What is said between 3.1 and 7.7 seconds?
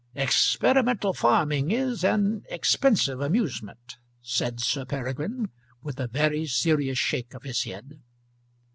amusement," said Sir Peregrine, with a very serious shake of his